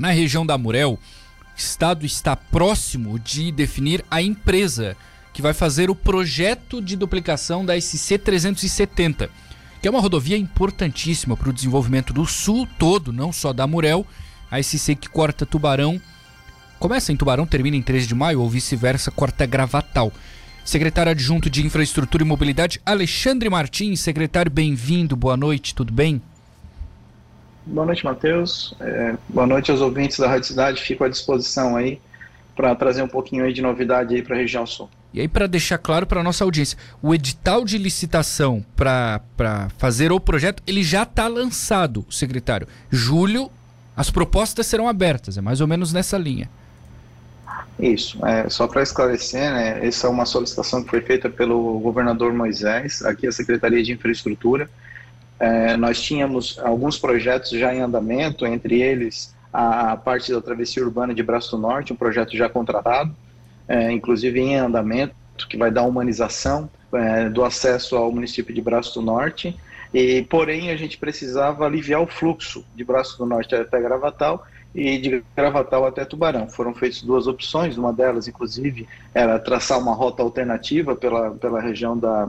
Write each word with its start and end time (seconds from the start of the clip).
Na 0.00 0.08
região 0.12 0.46
da 0.46 0.56
Murel, 0.56 0.92
o 0.94 0.98
Estado 1.54 2.06
está 2.06 2.34
próximo 2.34 3.18
de 3.18 3.52
definir 3.52 4.02
a 4.10 4.22
empresa 4.22 4.96
que 5.30 5.42
vai 5.42 5.52
fazer 5.52 5.90
o 5.90 5.94
projeto 5.94 6.80
de 6.80 6.96
duplicação 6.96 7.66
da 7.66 7.78
SC 7.78 8.16
370, 8.16 9.28
que 9.82 9.86
é 9.86 9.90
uma 9.90 10.00
rodovia 10.00 10.38
importantíssima 10.38 11.36
para 11.36 11.50
o 11.50 11.52
desenvolvimento 11.52 12.14
do 12.14 12.24
sul 12.24 12.66
todo, 12.78 13.12
não 13.12 13.30
só 13.30 13.52
da 13.52 13.66
Murel, 13.66 14.06
a 14.50 14.58
SC 14.62 14.94
que 14.94 15.06
corta 15.06 15.44
Tubarão, 15.44 16.00
começa 16.78 17.12
em 17.12 17.16
Tubarão, 17.16 17.44
termina 17.44 17.76
em 17.76 17.82
13 17.82 18.06
de 18.06 18.14
maio, 18.14 18.40
ou 18.40 18.48
vice-versa, 18.48 19.10
corta 19.10 19.44
Gravatal. 19.44 20.10
Secretário 20.64 21.12
Adjunto 21.12 21.50
de 21.50 21.66
Infraestrutura 21.66 22.24
e 22.24 22.26
Mobilidade, 22.26 22.80
Alexandre 22.86 23.50
Martins. 23.50 24.00
Secretário, 24.00 24.50
bem-vindo, 24.50 25.14
boa 25.14 25.36
noite, 25.36 25.74
tudo 25.74 25.92
bem? 25.92 26.22
Boa 27.66 27.86
noite, 27.86 28.04
Matheus. 28.04 28.74
É, 28.80 29.14
boa 29.28 29.46
noite 29.46 29.70
aos 29.70 29.80
ouvintes 29.80 30.18
da 30.18 30.28
Rádio 30.28 30.48
Cidade. 30.48 30.82
Fico 30.82 31.04
à 31.04 31.08
disposição 31.08 31.76
aí 31.76 32.00
para 32.56 32.74
trazer 32.74 33.02
um 33.02 33.08
pouquinho 33.08 33.44
aí 33.44 33.52
de 33.52 33.62
novidade 33.62 34.14
aí 34.14 34.22
para 34.22 34.36
a 34.36 34.38
região 34.38 34.66
sul. 34.66 34.88
E 35.12 35.20
aí, 35.20 35.26
para 35.26 35.46
deixar 35.46 35.78
claro 35.78 36.06
para 36.06 36.22
nossa 36.22 36.44
audiência, 36.44 36.78
o 37.02 37.14
edital 37.14 37.64
de 37.64 37.76
licitação 37.78 38.64
para 38.76 39.68
fazer 39.76 40.12
o 40.12 40.20
projeto, 40.20 40.62
ele 40.66 40.82
já 40.82 41.02
está 41.02 41.26
lançado, 41.26 42.04
secretário. 42.08 42.68
Julho, 42.90 43.50
as 43.96 44.08
propostas 44.08 44.66
serão 44.66 44.88
abertas, 44.88 45.36
é 45.36 45.40
mais 45.40 45.60
ou 45.60 45.66
menos 45.66 45.92
nessa 45.92 46.16
linha. 46.16 46.48
Isso, 47.78 48.24
é, 48.24 48.48
só 48.48 48.68
para 48.68 48.82
esclarecer, 48.82 49.50
né, 49.50 49.84
essa 49.84 50.06
é 50.06 50.10
uma 50.10 50.26
solicitação 50.26 50.82
que 50.82 50.90
foi 50.90 51.00
feita 51.00 51.28
pelo 51.28 51.80
governador 51.80 52.32
Moisés, 52.32 53.02
aqui 53.02 53.26
a 53.26 53.32
Secretaria 53.32 53.82
de 53.82 53.92
Infraestrutura. 53.92 54.70
É, 55.40 55.76
nós 55.76 56.00
tínhamos 56.00 56.58
alguns 56.58 56.98
projetos 56.98 57.50
já 57.50 57.74
em 57.74 57.80
andamento, 57.80 58.46
entre 58.46 58.82
eles 58.82 59.34
a 59.52 59.96
parte 59.96 60.32
da 60.32 60.40
travessia 60.40 60.84
urbana 60.84 61.12
de 61.12 61.22
Braço 61.22 61.56
do 61.56 61.58
Norte, 61.58 61.92
um 61.92 61.96
projeto 61.96 62.36
já 62.36 62.48
contratado, 62.48 63.12
é, 63.66 63.90
inclusive 63.90 64.38
em 64.38 64.56
andamento, 64.56 65.14
que 65.48 65.56
vai 65.56 65.70
dar 65.70 65.82
humanização 65.82 66.68
é, 66.92 67.28
do 67.28 67.42
acesso 67.42 67.96
ao 67.96 68.12
município 68.12 68.54
de 68.54 68.60
Braço 68.60 69.00
do 69.00 69.04
Norte. 69.04 69.56
E, 69.92 70.22
porém, 70.22 70.70
a 70.70 70.76
gente 70.76 70.96
precisava 70.98 71.66
aliviar 71.66 72.00
o 72.00 72.06
fluxo 72.06 72.64
de 72.76 72.84
Braço 72.84 73.18
do 73.18 73.26
Norte 73.26 73.54
até 73.54 73.80
Gravatal 73.80 74.46
e 74.72 74.98
de 74.98 75.24
Gravatal 75.36 75.84
até 75.84 76.04
Tubarão. 76.04 76.48
Foram 76.48 76.74
feitas 76.74 77.02
duas 77.02 77.26
opções, 77.26 77.76
uma 77.76 77.92
delas, 77.92 78.28
inclusive, 78.28 78.86
era 79.12 79.38
traçar 79.38 79.78
uma 79.78 79.94
rota 79.94 80.22
alternativa 80.22 80.94
pela, 80.94 81.32
pela 81.32 81.60
região 81.60 81.98
da, 81.98 82.28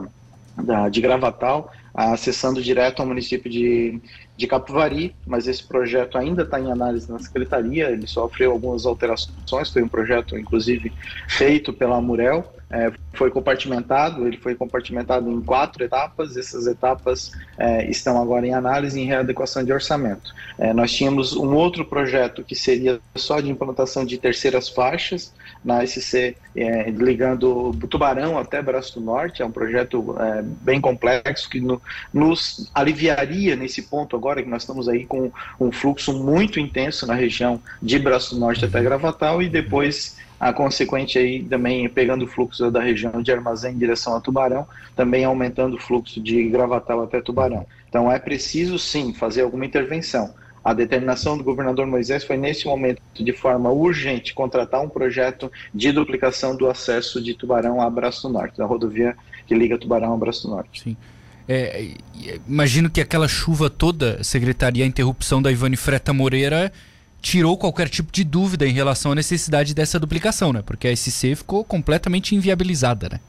da, 0.56 0.88
de 0.88 1.00
Gravatal, 1.00 1.70
acessando 1.94 2.62
direto 2.62 3.00
ao 3.00 3.06
município 3.06 3.50
de, 3.50 4.00
de 4.42 4.48
Capivari, 4.48 5.14
mas 5.24 5.46
esse 5.46 5.62
projeto 5.62 6.18
ainda 6.18 6.42
está 6.42 6.58
em 6.58 6.70
análise 6.70 7.10
na 7.10 7.20
secretaria, 7.20 7.88
ele 7.90 8.08
sofreu 8.08 8.50
algumas 8.50 8.84
alterações, 8.84 9.70
foi 9.72 9.84
um 9.84 9.88
projeto, 9.88 10.36
inclusive, 10.36 10.92
feito 11.28 11.72
pela 11.72 12.00
Murel, 12.00 12.52
é, 12.68 12.90
foi 13.12 13.30
compartimentado, 13.30 14.26
ele 14.26 14.38
foi 14.38 14.54
compartimentado 14.54 15.30
em 15.30 15.40
quatro 15.42 15.84
etapas, 15.84 16.36
essas 16.36 16.66
etapas 16.66 17.30
é, 17.58 17.88
estão 17.88 18.20
agora 18.20 18.46
em 18.46 18.54
análise 18.54 18.98
em 18.98 19.04
readequação 19.04 19.62
de 19.62 19.72
orçamento. 19.72 20.34
É, 20.58 20.72
nós 20.72 20.90
tínhamos 20.90 21.36
um 21.36 21.54
outro 21.54 21.84
projeto 21.84 22.42
que 22.42 22.56
seria 22.56 22.98
só 23.14 23.40
de 23.40 23.50
implantação 23.50 24.04
de 24.04 24.16
terceiras 24.16 24.70
faixas, 24.70 25.32
na 25.64 25.86
SC, 25.86 26.34
é, 26.56 26.90
ligando 26.90 27.72
Tubarão 27.88 28.38
até 28.38 28.60
Braço 28.60 28.98
do 28.98 29.04
Norte, 29.04 29.42
é 29.42 29.46
um 29.46 29.52
projeto 29.52 30.16
é, 30.18 30.42
bem 30.42 30.80
complexo 30.80 31.48
que 31.48 31.60
no, 31.60 31.80
nos 32.12 32.70
aliviaria 32.74 33.54
nesse 33.54 33.82
ponto 33.82 34.16
agora, 34.16 34.31
que 34.40 34.48
nós 34.48 34.62
estamos 34.62 34.88
aí 34.88 35.04
com 35.04 35.32
um 35.58 35.72
fluxo 35.72 36.12
muito 36.12 36.60
intenso 36.60 37.04
na 37.06 37.14
região 37.14 37.60
de 37.82 37.98
Braço 37.98 38.38
Norte 38.38 38.64
até 38.64 38.80
Gravatal 38.80 39.42
e 39.42 39.48
depois 39.48 40.16
a 40.38 40.52
consequente 40.52 41.18
aí 41.18 41.42
também 41.42 41.88
pegando 41.88 42.24
o 42.24 42.28
fluxo 42.28 42.70
da 42.70 42.80
região 42.80 43.20
de 43.20 43.32
armazém 43.32 43.74
em 43.74 43.78
direção 43.78 44.16
a 44.16 44.20
Tubarão, 44.20 44.66
também 44.96 45.24
aumentando 45.24 45.76
o 45.76 45.80
fluxo 45.80 46.20
de 46.20 46.48
Gravatal 46.48 47.02
até 47.02 47.20
Tubarão. 47.20 47.66
Então 47.88 48.10
é 48.10 48.18
preciso 48.18 48.78
sim 48.78 49.12
fazer 49.12 49.42
alguma 49.42 49.66
intervenção. 49.66 50.34
A 50.64 50.72
determinação 50.72 51.36
do 51.36 51.42
governador 51.42 51.86
Moisés 51.86 52.22
foi 52.24 52.36
nesse 52.36 52.66
momento 52.66 53.00
de 53.14 53.32
forma 53.32 53.70
urgente 53.70 54.32
contratar 54.32 54.80
um 54.80 54.88
projeto 54.88 55.50
de 55.74 55.90
duplicação 55.90 56.56
do 56.56 56.68
acesso 56.68 57.20
de 57.20 57.34
Tubarão 57.34 57.80
a 57.80 57.90
Braço 57.90 58.28
do 58.28 58.32
Norte, 58.32 58.58
da 58.58 58.64
rodovia 58.64 59.16
que 59.46 59.54
liga 59.54 59.78
Tubarão 59.78 60.14
a 60.14 60.16
Braço 60.16 60.48
do 60.48 60.54
Norte. 60.54 60.82
Sim. 60.82 60.96
É, 61.48 61.88
imagino 62.48 62.88
que 62.88 63.00
aquela 63.00 63.26
chuva 63.28 63.68
toda, 63.68 64.22
secretaria, 64.22 64.84
a 64.84 64.86
interrupção 64.86 65.42
da 65.42 65.50
Ivane 65.50 65.76
Freta 65.76 66.12
Moreira 66.12 66.72
tirou 67.20 67.56
qualquer 67.56 67.88
tipo 67.88 68.12
de 68.12 68.24
dúvida 68.24 68.66
em 68.66 68.72
relação 68.72 69.12
à 69.12 69.14
necessidade 69.14 69.74
dessa 69.74 69.98
duplicação, 69.98 70.52
né? 70.52 70.62
Porque 70.64 70.88
a 70.88 70.96
SC 70.96 71.36
ficou 71.36 71.64
completamente 71.64 72.34
inviabilizada, 72.34 73.08
né? 73.08 73.20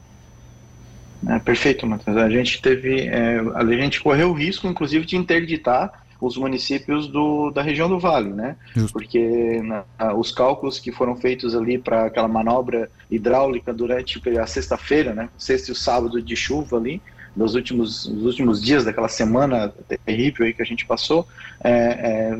É, 1.36 1.38
perfeito, 1.38 1.86
Matheus. 1.86 2.16
A 2.16 2.28
gente 2.28 2.60
teve, 2.60 3.02
é, 3.02 3.40
a 3.54 3.64
gente 3.64 4.00
correu 4.00 4.30
o 4.30 4.32
risco, 4.32 4.66
inclusive, 4.66 5.06
de 5.06 5.16
interditar 5.16 6.04
os 6.20 6.36
municípios 6.36 7.06
do, 7.06 7.50
da 7.50 7.62
região 7.62 7.88
do 7.88 7.98
Vale, 7.98 8.30
né? 8.30 8.56
Justo. 8.74 8.92
Porque 8.92 9.60
na, 9.62 10.14
os 10.14 10.32
cálculos 10.32 10.78
que 10.78 10.90
foram 10.90 11.16
feitos 11.16 11.54
ali 11.54 11.78
para 11.78 12.06
aquela 12.06 12.28
manobra 12.28 12.90
hidráulica 13.10 13.72
durante 13.72 14.20
a 14.38 14.46
sexta-feira, 14.46 15.14
né? 15.14 15.28
Sexta 15.36 15.70
e 15.70 15.72
o 15.72 15.76
sábado 15.76 16.22
de 16.22 16.36
chuva 16.36 16.76
ali, 16.76 17.00
nos 17.36 17.54
últimos, 17.54 18.06
nos 18.06 18.24
últimos 18.24 18.62
dias 18.62 18.84
daquela 18.84 19.08
semana 19.08 19.72
terrível 20.04 20.46
aí 20.46 20.52
que 20.52 20.62
a 20.62 20.66
gente 20.66 20.86
passou, 20.86 21.26
é, 21.62 21.70
é, 21.70 22.38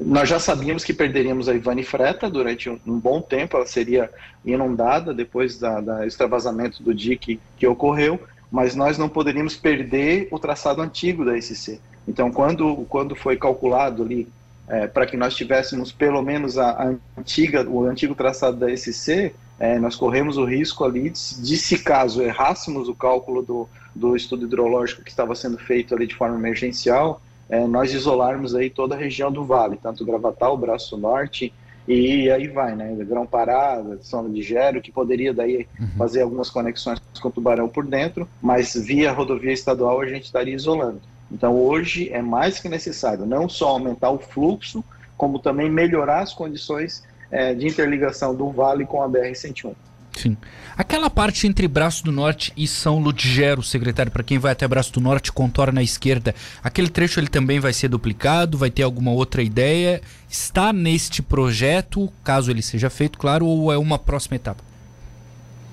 nós 0.00 0.28
já 0.28 0.38
sabíamos 0.38 0.84
que 0.84 0.92
perderíamos 0.92 1.48
a 1.48 1.54
Ivane 1.54 1.82
Freta 1.82 2.30
durante 2.30 2.70
um, 2.70 2.78
um 2.86 2.98
bom 2.98 3.20
tempo, 3.20 3.56
ela 3.56 3.66
seria 3.66 4.10
inundada 4.44 5.12
depois 5.12 5.58
da, 5.58 5.80
da 5.80 6.06
extravasamento 6.06 6.82
do 6.82 6.94
dique 6.94 7.40
que 7.56 7.66
ocorreu, 7.66 8.20
mas 8.50 8.76
nós 8.76 8.96
não 8.96 9.08
poderíamos 9.08 9.56
perder 9.56 10.28
o 10.30 10.38
traçado 10.38 10.80
antigo 10.80 11.24
da 11.24 11.40
SC. 11.40 11.80
Então, 12.06 12.30
quando, 12.30 12.86
quando 12.88 13.16
foi 13.16 13.36
calculado 13.36 14.02
ali 14.02 14.28
é, 14.68 14.86
para 14.86 15.06
que 15.06 15.16
nós 15.16 15.34
tivéssemos 15.34 15.92
pelo 15.92 16.22
menos 16.22 16.58
a, 16.58 16.70
a, 16.70 16.94
antiga, 17.18 17.68
o 17.68 17.84
antigo 17.84 18.14
traçado 18.14 18.56
da 18.56 18.74
SC, 18.76 19.32
é, 19.58 19.78
nós 19.78 19.96
corremos 19.96 20.36
o 20.36 20.44
risco 20.44 20.84
ali 20.84 21.10
de, 21.10 21.42
de, 21.42 21.56
se 21.56 21.78
caso 21.78 22.22
errássemos 22.22 22.88
o 22.88 22.94
cálculo 22.94 23.42
do, 23.42 23.68
do 23.94 24.14
estudo 24.14 24.44
hidrológico 24.44 25.02
que 25.02 25.10
estava 25.10 25.34
sendo 25.34 25.56
feito 25.58 25.94
ali 25.94 26.06
de 26.06 26.14
forma 26.14 26.36
emergencial, 26.36 27.22
é, 27.48 27.66
nós 27.66 27.94
isolarmos 27.94 28.54
aí 28.54 28.68
toda 28.68 28.94
a 28.94 28.98
região 28.98 29.32
do 29.32 29.44
vale, 29.44 29.78
tanto 29.80 30.04
Gravatal, 30.04 30.56
Braço 30.56 30.96
Norte, 30.96 31.52
e 31.88 32.28
aí 32.30 32.48
vai, 32.48 32.74
né? 32.74 32.92
Grão 33.04 33.24
Pará, 33.24 33.80
São 34.00 34.28
de 34.28 34.42
Gero, 34.42 34.80
que 34.80 34.90
poderia 34.90 35.32
daí 35.32 35.68
uhum. 35.78 35.88
fazer 35.96 36.22
algumas 36.22 36.50
conexões 36.50 37.00
com 37.20 37.28
o 37.28 37.30
Tubarão 37.30 37.68
por 37.68 37.86
dentro, 37.86 38.28
mas 38.42 38.74
via 38.74 39.12
rodovia 39.12 39.52
estadual 39.52 40.00
a 40.00 40.06
gente 40.08 40.24
estaria 40.24 40.54
isolando. 40.54 41.00
Então 41.30 41.54
hoje 41.56 42.10
é 42.12 42.20
mais 42.20 42.58
que 42.58 42.68
necessário 42.68 43.24
não 43.24 43.48
só 43.48 43.68
aumentar 43.68 44.10
o 44.10 44.18
fluxo, 44.18 44.84
como 45.16 45.38
também 45.38 45.70
melhorar 45.70 46.20
as 46.20 46.34
condições 46.34 47.04
é, 47.30 47.54
de 47.54 47.66
interligação 47.66 48.34
do 48.34 48.50
Vale 48.50 48.84
com 48.84 49.02
a 49.02 49.08
BR-101. 49.08 49.74
Sim. 50.16 50.36
Aquela 50.76 51.10
parte 51.10 51.46
entre 51.46 51.68
Braço 51.68 52.02
do 52.02 52.10
Norte 52.10 52.52
e 52.56 52.66
São 52.66 52.98
Ludgero, 52.98 53.62
secretário, 53.62 54.10
para 54.10 54.22
quem 54.22 54.38
vai 54.38 54.52
até 54.52 54.66
Braço 54.66 54.92
do 54.92 55.00
Norte, 55.00 55.30
contorna 55.30 55.80
à 55.80 55.84
esquerda, 55.84 56.34
aquele 56.62 56.88
trecho 56.88 57.20
ele 57.20 57.28
também 57.28 57.60
vai 57.60 57.72
ser 57.72 57.88
duplicado, 57.88 58.56
vai 58.56 58.70
ter 58.70 58.82
alguma 58.82 59.10
outra 59.10 59.42
ideia? 59.42 60.00
Está 60.28 60.72
neste 60.72 61.22
projeto, 61.22 62.10
caso 62.24 62.50
ele 62.50 62.62
seja 62.62 62.88
feito, 62.88 63.18
claro, 63.18 63.46
ou 63.46 63.70
é 63.72 63.76
uma 63.76 63.98
próxima 63.98 64.36
etapa? 64.36 64.64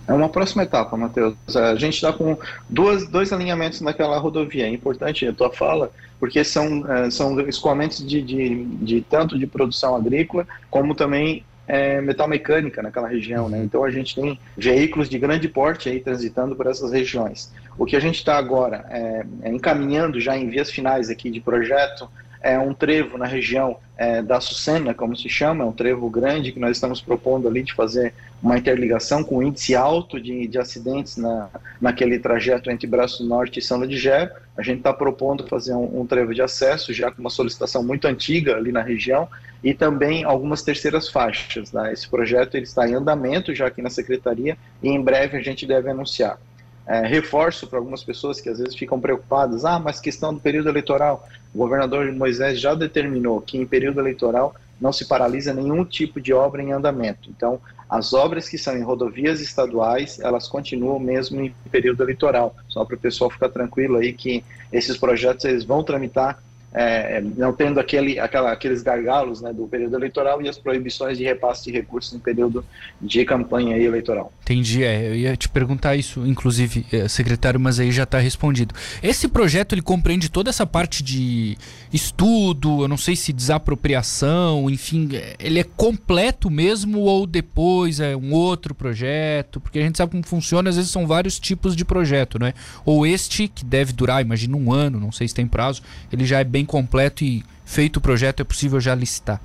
É 0.08 0.14
uma 0.14 0.30
próxima 0.30 0.64
etapa, 0.64 0.98
Matheus. 0.98 1.36
A 1.56 1.76
gente 1.76 1.96
está 1.96 2.12
com 2.12 2.38
duas, 2.70 3.08
dois 3.08 3.32
alinhamentos 3.32 3.82
naquela 3.82 4.18
rodovia. 4.18 4.66
É 4.66 4.70
importante 4.70 5.26
a 5.26 5.34
tua 5.34 5.52
fala, 5.52 5.92
porque 6.20 6.44
são, 6.44 6.92
é, 6.92 7.10
são 7.10 7.40
escoamentos 7.42 8.06
de, 8.06 8.22
de, 8.22 8.66
de 8.66 9.02
tanto 9.02 9.40
de 9.40 9.48
produção 9.48 9.96
agrícola, 9.96 10.46
como 10.70 10.94
também 10.94 11.46
é, 11.68 12.02
metal 12.02 12.28
mecânica 12.28 12.82
naquela 12.82 13.08
região, 13.08 13.48
né? 13.48 13.64
Então 13.64 13.84
a 13.84 13.92
gente 13.92 14.16
tem 14.16 14.40
veículos 14.58 15.08
de 15.08 15.18
grande 15.18 15.48
porte 15.48 15.90
aí 15.90 16.00
transitando 16.00 16.56
por 16.56 16.68
essas 16.68 16.92
regiões. 16.92 17.52
O 17.78 17.86
que 17.86 17.96
a 17.96 18.00
gente 18.00 18.16
está 18.16 18.38
agora 18.38 18.86
é, 18.90 19.26
é, 19.44 19.50
encaminhando 19.50 20.20
já 20.20 20.38
em 20.38 20.50
vias 20.50 20.70
finais 20.70 21.10
aqui 21.10 21.30
de 21.30 21.40
projeto 21.40 22.10
é 22.44 22.60
um 22.60 22.74
trevo 22.74 23.18
na 23.18 23.26
região 23.26 23.78
é, 23.98 24.22
da 24.22 24.42
Sucena, 24.42 24.94
como 24.94 25.16
se 25.16 25.30
chama, 25.30 25.64
é 25.64 25.68
um 25.68 25.72
trevo 25.72 26.10
grande 26.10 26.52
que 26.52 26.60
nós 26.60 26.72
estamos 26.72 27.02
propondo 27.02 27.48
ali 27.48 27.64
de 27.64 27.74
fazer 27.74 28.14
uma 28.42 28.58
interligação 28.58 29.24
com 29.24 29.42
índice 29.42 29.74
alto 29.74 30.20
de, 30.20 30.46
de 30.46 30.60
acidentes 30.60 31.16
na, 31.16 31.50
naquele 31.80 32.20
trajeto 32.20 32.70
entre 32.70 32.86
Braço 32.86 33.26
Norte 33.26 33.60
e 33.60 33.62
São 33.62 33.80
Ludgero. 33.80 34.30
A 34.58 34.62
gente 34.62 34.80
está 34.80 34.92
propondo 34.92 35.48
fazer 35.48 35.74
um, 35.74 36.02
um, 36.02 36.06
trevo 36.06 36.34
de 36.34 36.42
acesso, 36.42 36.94
já 36.94 37.10
com 37.10 37.22
uma 37.22 37.30
solicitação 37.30 37.82
muito 37.82 38.06
antiga 38.08 38.58
ali 38.58 38.74
na 38.74 38.82
região, 38.82 39.30
e 39.64 39.74
também 39.74 40.26
algumas 40.26 40.62
terceiras 40.62 41.08
faixas. 41.08 41.72
Né? 41.72 41.94
Esse 41.94 42.10
projeto 42.10 42.56
ele 42.56 42.66
está 42.66 42.88
em 42.88 42.94
andamento 42.94 43.56
já 43.56 43.68
aqui 43.68 43.82
na 43.82 43.90
Secretaria, 43.90 44.58
e 44.82 44.90
em 44.90 45.02
breve 45.02 45.38
a 45.38 45.42
gente 45.42 45.66
deve 45.66 45.90
anunciar. 45.90 46.38
É, 46.86 47.08
reforço 47.08 47.66
para 47.66 47.80
algumas 47.80 48.04
pessoas 48.04 48.42
que 48.42 48.50
às 48.50 48.60
vezes 48.60 48.76
ficam 48.76 49.00
preocupadas, 49.00 49.64
ah, 49.64 49.80
mas 49.80 50.02
questão 50.02 50.34
do 50.34 50.40
período 50.42 50.68
eleitoral, 50.68 51.26
o 51.54 51.58
governador 51.58 52.12
Moisés 52.12 52.60
já 52.60 52.76
determinou 52.76 53.40
que 53.40 53.58
em 53.58 53.66
período 53.66 54.02
eleitoral 54.02 54.54
não 54.82 54.92
se 54.92 55.08
paralisa 55.08 55.54
nenhum 55.54 55.86
tipo 55.86 56.20
de 56.20 56.34
obra 56.34 56.62
em 56.62 56.74
andamento. 56.74 57.30
Então, 57.30 57.62
as 57.90 58.12
obras 58.12 58.50
que 58.50 58.58
são 58.58 58.76
em 58.76 58.82
rodovias 58.82 59.40
estaduais, 59.40 60.20
elas 60.20 60.48
continuam 60.48 61.00
mesmo 61.00 61.40
em 61.40 61.54
período 61.72 62.04
eleitoral. 62.04 62.56
Só 62.68 62.84
para 62.84 62.96
o 62.96 63.00
pessoal 63.00 63.30
ficar 63.30 63.50
tranquilo 63.50 63.98
aí 63.98 64.12
que 64.12 64.44
esses 64.72 64.98
projetos 64.98 65.46
eles 65.46 65.64
vão 65.64 65.84
tramitar 65.84 66.42
é, 66.74 67.22
não 67.22 67.54
tendo 67.54 67.80
aquele, 67.80 68.20
aquela, 68.20 68.52
aqueles 68.52 68.82
gargalos 68.82 69.42
né, 69.42 69.54
do 69.54 69.68
período 69.68 69.96
eleitoral 69.96 70.42
e 70.42 70.50
as 70.50 70.58
proibições 70.58 71.18
de 71.18 71.24
repasse 71.24 71.66
de 71.66 71.72
recursos 71.72 72.14
em 72.14 72.20
período 72.20 72.66
de 73.00 73.24
campanha 73.24 73.78
eleitoral. 73.78 74.34
Entendi, 74.42 74.84
é, 74.84 75.10
eu 75.10 75.16
ia 75.16 75.38
te 75.38 75.48
perguntar 75.48 75.96
isso, 75.96 76.26
inclusive, 76.26 76.86
é, 76.92 77.08
secretário, 77.08 77.60
mas 77.60 77.80
aí 77.80 77.92
já 77.92 78.04
está 78.04 78.18
respondido. 78.18 78.74
Esse 79.04 79.28
projeto 79.28 79.74
ele 79.74 79.82
compreende 79.82 80.30
toda 80.30 80.50
essa 80.50 80.66
parte 80.66 81.04
de 81.04 81.58
estudo, 81.92 82.84
eu 82.84 82.88
não 82.88 82.98
sei 82.98 83.16
se 83.16 83.32
desapropriação, 83.32 84.68
enfim, 84.70 85.10
é, 85.14 85.36
ele 85.40 85.60
é 85.60 85.64
completo 85.64 86.50
mesmo 86.50 87.02
ou 87.02 87.28
depois 87.28 88.00
é 88.00 88.16
um 88.16 88.34
outro 88.34 88.74
projeto? 88.74 89.60
Porque 89.60 89.78
a 89.78 89.84
gente 89.84 89.98
sabe 89.98 90.12
como 90.12 90.26
funciona, 90.26 90.70
às 90.70 90.76
vezes 90.76 90.90
são 90.90 91.06
vários 91.06 91.40
tipos 91.40 91.76
de 91.76 91.86
projeto, 91.86 92.40
né? 92.40 92.54
Ou 92.84 93.06
este, 93.06 93.48
que 93.48 93.64
deve 93.64 93.94
durar, 93.94 94.22
imagina 94.22 94.58
um 94.58 94.74
ano, 94.74 95.00
não 95.00 95.12
sei 95.12 95.28
se 95.28 95.36
tem 95.36 95.46
prazo, 95.46 95.84
ele 96.12 96.26
já 96.26 96.40
é 96.40 96.44
bem 96.44 96.63
completo 96.66 97.24
e 97.24 97.44
feito 97.66 97.98
o 97.98 98.02
projeto 98.02 98.42
é 98.42 98.44
possível 98.44 98.80
já 98.80 98.94
licitar. 98.94 99.42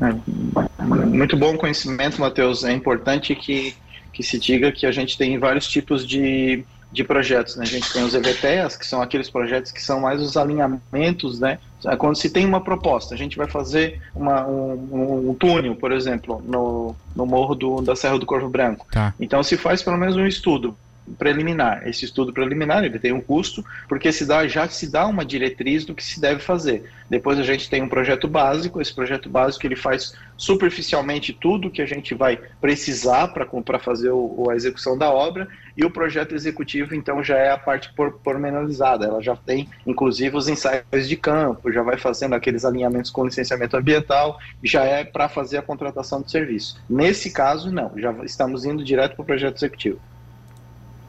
É, 0.00 0.84
muito 0.84 1.36
bom 1.36 1.56
conhecimento, 1.56 2.20
Matheus. 2.20 2.64
É 2.64 2.72
importante 2.72 3.34
que, 3.34 3.74
que 4.12 4.22
se 4.22 4.38
diga 4.38 4.72
que 4.72 4.86
a 4.86 4.92
gente 4.92 5.16
tem 5.18 5.38
vários 5.38 5.68
tipos 5.68 6.06
de, 6.06 6.64
de 6.90 7.04
projetos. 7.04 7.56
Né? 7.56 7.64
A 7.64 7.66
gente 7.66 7.92
tem 7.92 8.02
os 8.02 8.14
EVTEAs, 8.14 8.76
que 8.76 8.86
são 8.86 9.02
aqueles 9.02 9.28
projetos 9.28 9.70
que 9.70 9.82
são 9.82 10.00
mais 10.00 10.20
os 10.22 10.36
alinhamentos, 10.36 11.38
né? 11.38 11.58
Quando 11.98 12.16
se 12.16 12.28
tem 12.28 12.44
uma 12.44 12.60
proposta, 12.60 13.14
a 13.14 13.18
gente 13.18 13.38
vai 13.38 13.48
fazer 13.48 14.02
uma, 14.14 14.46
um, 14.46 15.30
um, 15.30 15.34
túnel, 15.34 15.74
por 15.74 15.92
exemplo, 15.92 16.42
no, 16.46 16.94
no 17.16 17.24
morro 17.24 17.54
do, 17.54 17.80
da 17.80 17.96
Serra 17.96 18.18
do 18.18 18.26
Corvo 18.26 18.50
Branco. 18.50 18.86
Tá. 18.92 19.14
Então 19.18 19.42
se 19.42 19.56
faz 19.56 19.82
pelo 19.82 19.96
menos 19.96 20.14
um 20.14 20.26
estudo 20.26 20.76
preliminar. 21.18 21.86
Esse 21.88 22.04
estudo 22.04 22.32
preliminar 22.32 22.84
ele 22.84 22.98
tem 22.98 23.12
um 23.12 23.20
custo, 23.20 23.64
porque 23.88 24.12
se 24.12 24.24
dá, 24.24 24.46
já 24.46 24.68
se 24.68 24.90
dá 24.90 25.06
uma 25.06 25.24
diretriz 25.24 25.84
do 25.84 25.94
que 25.94 26.04
se 26.04 26.20
deve 26.20 26.40
fazer. 26.40 26.90
Depois 27.08 27.38
a 27.38 27.42
gente 27.42 27.68
tem 27.68 27.82
um 27.82 27.88
projeto 27.88 28.28
básico, 28.28 28.80
esse 28.80 28.94
projeto 28.94 29.28
básico 29.28 29.66
ele 29.66 29.76
faz 29.76 30.14
superficialmente 30.36 31.32
tudo 31.32 31.70
que 31.70 31.82
a 31.82 31.86
gente 31.86 32.14
vai 32.14 32.38
precisar 32.60 33.28
para 33.28 33.78
fazer 33.78 34.10
o, 34.10 34.48
a 34.50 34.54
execução 34.54 34.96
da 34.96 35.10
obra, 35.10 35.48
e 35.76 35.84
o 35.84 35.90
projeto 35.90 36.34
executivo 36.34 36.94
então 36.94 37.22
já 37.22 37.36
é 37.36 37.50
a 37.50 37.58
parte 37.58 37.92
por, 37.94 38.12
pormenorizada, 38.18 39.06
ela 39.06 39.22
já 39.22 39.34
tem 39.36 39.68
inclusive 39.86 40.36
os 40.36 40.48
ensaios 40.48 41.08
de 41.08 41.16
campo, 41.16 41.72
já 41.72 41.82
vai 41.82 41.96
fazendo 41.96 42.34
aqueles 42.34 42.64
alinhamentos 42.64 43.10
com 43.10 43.24
licenciamento 43.24 43.76
ambiental, 43.76 44.38
já 44.62 44.84
é 44.84 45.04
para 45.04 45.28
fazer 45.28 45.58
a 45.58 45.62
contratação 45.62 46.22
do 46.22 46.30
serviço. 46.30 46.80
Nesse 46.88 47.30
caso, 47.30 47.70
não, 47.72 47.92
já 47.96 48.12
estamos 48.24 48.64
indo 48.64 48.84
direto 48.84 49.14
para 49.14 49.22
o 49.22 49.26
projeto 49.26 49.56
executivo. 49.56 50.00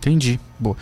Entendi. 0.02 0.40
Boa. 0.60 0.76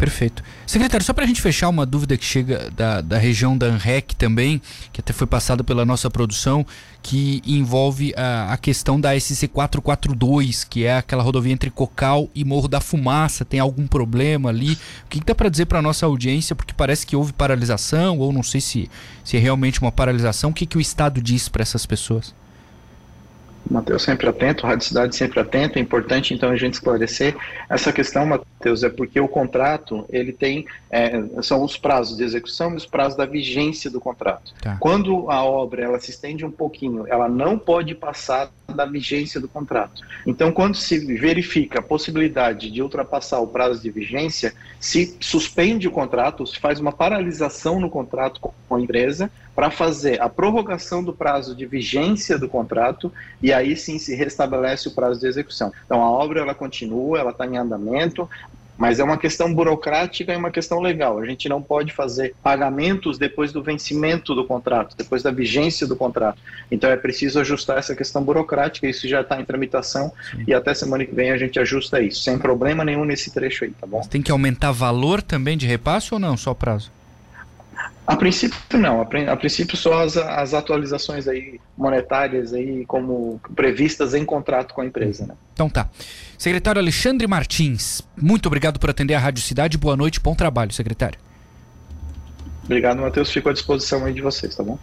Perfeito. 0.00 0.42
Secretário, 0.66 1.04
só 1.04 1.12
para 1.12 1.24
a 1.24 1.26
gente 1.26 1.42
fechar 1.42 1.68
uma 1.68 1.84
dúvida 1.84 2.16
que 2.16 2.24
chega 2.24 2.70
da, 2.70 3.02
da 3.02 3.18
região 3.18 3.58
da 3.58 3.66
ANREC 3.66 4.16
também, 4.16 4.62
que 4.94 5.00
até 5.02 5.12
foi 5.12 5.26
passada 5.26 5.62
pela 5.62 5.84
nossa 5.84 6.08
produção, 6.08 6.64
que 7.02 7.42
envolve 7.44 8.14
a, 8.16 8.50
a 8.50 8.56
questão 8.56 8.98
da 8.98 9.18
SC 9.20 9.46
442, 9.48 10.64
que 10.64 10.84
é 10.86 10.96
aquela 10.96 11.22
rodovia 11.22 11.52
entre 11.52 11.70
Cocal 11.70 12.30
e 12.34 12.46
Morro 12.46 12.66
da 12.66 12.80
Fumaça. 12.80 13.44
Tem 13.44 13.60
algum 13.60 13.86
problema 13.86 14.48
ali? 14.48 14.72
O 14.72 15.08
que, 15.10 15.20
que 15.20 15.26
dá 15.26 15.34
para 15.34 15.50
dizer 15.50 15.66
para 15.66 15.82
nossa 15.82 16.06
audiência? 16.06 16.56
Porque 16.56 16.72
parece 16.72 17.06
que 17.06 17.14
houve 17.14 17.34
paralisação, 17.34 18.18
ou 18.20 18.32
não 18.32 18.42
sei 18.42 18.62
se, 18.62 18.90
se 19.22 19.36
é 19.36 19.40
realmente 19.40 19.82
uma 19.82 19.92
paralisação. 19.92 20.48
O 20.48 20.54
que, 20.54 20.64
que 20.64 20.78
o 20.78 20.80
Estado 20.80 21.20
diz 21.20 21.46
para 21.46 21.60
essas 21.60 21.84
pessoas? 21.84 22.34
Matheus 23.70 24.02
sempre 24.02 24.28
atento, 24.28 24.66
Rádio 24.66 24.86
Cidade 24.86 25.14
sempre 25.14 25.38
atento. 25.38 25.78
É 25.78 25.82
importante 25.82 26.34
então 26.34 26.50
a 26.50 26.56
gente 26.56 26.74
esclarecer 26.74 27.36
essa 27.68 27.92
questão, 27.92 28.26
Matheus, 28.26 28.82
é 28.82 28.88
porque 28.88 29.20
o 29.20 29.28
contrato 29.28 30.04
ele 30.10 30.32
tem 30.32 30.66
é, 30.90 31.22
são 31.42 31.62
os 31.62 31.76
prazos 31.76 32.16
de 32.16 32.24
execução 32.24 32.72
e 32.72 32.76
os 32.76 32.84
prazos 32.84 33.16
da 33.16 33.24
vigência 33.24 33.88
do 33.88 34.00
contrato. 34.00 34.52
Tá. 34.60 34.76
Quando 34.80 35.30
a 35.30 35.44
obra 35.44 35.84
ela 35.84 36.00
se 36.00 36.10
estende 36.10 36.44
um 36.44 36.50
pouquinho, 36.50 37.06
ela 37.06 37.28
não 37.28 37.56
pode 37.56 37.94
passar 37.94 38.50
da 38.74 38.84
vigência 38.84 39.40
do 39.40 39.48
contrato. 39.48 40.02
Então, 40.26 40.52
quando 40.52 40.76
se 40.76 40.98
verifica 41.16 41.80
a 41.80 41.82
possibilidade 41.82 42.70
de 42.70 42.82
ultrapassar 42.82 43.40
o 43.40 43.46
prazo 43.46 43.82
de 43.82 43.90
vigência, 43.90 44.54
se 44.78 45.16
suspende 45.20 45.88
o 45.88 45.90
contrato, 45.90 46.46
se 46.46 46.58
faz 46.58 46.80
uma 46.80 46.92
paralisação 46.92 47.80
no 47.80 47.90
contrato 47.90 48.40
com 48.40 48.74
a 48.74 48.80
empresa 48.80 49.30
para 49.54 49.70
fazer 49.70 50.20
a 50.22 50.28
prorrogação 50.28 51.02
do 51.02 51.12
prazo 51.12 51.54
de 51.54 51.66
vigência 51.66 52.38
do 52.38 52.48
contrato 52.48 53.12
e 53.42 53.52
aí 53.52 53.59
sim 53.76 53.98
se 53.98 54.14
restabelece 54.14 54.88
o 54.88 54.92
prazo 54.92 55.20
de 55.20 55.26
execução. 55.26 55.72
Então 55.84 56.02
a 56.02 56.10
obra 56.10 56.40
ela 56.40 56.54
continua, 56.54 57.18
ela 57.18 57.30
está 57.30 57.46
em 57.46 57.56
andamento, 57.56 58.28
mas 58.80 58.98
é 58.98 59.04
uma 59.04 59.18
questão 59.18 59.52
burocrática 59.52 60.32
e 60.32 60.36
uma 60.36 60.50
questão 60.50 60.80
legal. 60.80 61.18
A 61.18 61.26
gente 61.26 61.50
não 61.50 61.60
pode 61.60 61.92
fazer 61.92 62.34
pagamentos 62.42 63.18
depois 63.18 63.52
do 63.52 63.62
vencimento 63.62 64.34
do 64.34 64.46
contrato, 64.46 64.96
depois 64.96 65.22
da 65.22 65.30
vigência 65.30 65.86
do 65.86 65.94
contrato. 65.94 66.38
Então 66.70 66.88
é 66.88 66.96
preciso 66.96 67.38
ajustar 67.40 67.76
essa 67.76 67.94
questão 67.94 68.24
burocrática, 68.24 68.88
isso 68.88 69.06
já 69.06 69.20
está 69.20 69.38
em 69.38 69.44
tramitação 69.44 70.10
Sim. 70.30 70.44
e 70.48 70.54
até 70.54 70.72
semana 70.72 71.04
que 71.04 71.14
vem 71.14 71.30
a 71.30 71.36
gente 71.36 71.60
ajusta 71.60 72.00
isso, 72.00 72.22
sem 72.22 72.38
problema 72.38 72.82
nenhum 72.82 73.04
nesse 73.04 73.30
trecho 73.30 73.64
aí, 73.64 73.70
tá 73.72 73.86
bom? 73.86 74.00
tem 74.00 74.22
que 74.22 74.32
aumentar 74.32 74.72
valor 74.72 75.20
também 75.20 75.58
de 75.58 75.66
repasse 75.66 76.14
ou 76.14 76.18
não, 76.18 76.34
só 76.36 76.54
prazo? 76.54 76.90
A 78.06 78.16
princípio 78.16 78.58
não, 78.76 79.00
a, 79.02 79.36
princípio 79.36 79.76
só 79.76 80.02
as, 80.02 80.16
as 80.16 80.52
atualizações 80.52 81.28
aí 81.28 81.60
monetárias 81.78 82.52
aí 82.52 82.84
como 82.86 83.40
previstas 83.54 84.14
em 84.14 84.24
contrato 84.24 84.74
com 84.74 84.80
a 84.80 84.86
empresa. 84.86 85.26
Né? 85.26 85.34
Então 85.52 85.68
tá. 85.68 85.88
Secretário 86.36 86.80
Alexandre 86.80 87.26
Martins, 87.26 88.02
muito 88.20 88.46
obrigado 88.46 88.80
por 88.80 88.90
atender 88.90 89.14
a 89.14 89.18
Rádio 89.18 89.42
Cidade. 89.42 89.78
Boa 89.78 89.96
noite, 89.96 90.18
bom 90.18 90.34
trabalho, 90.34 90.72
secretário. 90.72 91.18
Obrigado, 92.64 93.00
Matheus. 93.00 93.30
Fico 93.30 93.48
à 93.48 93.52
disposição 93.52 94.04
aí 94.04 94.12
de 94.12 94.22
vocês, 94.22 94.54
tá 94.54 94.62
bom? 94.62 94.78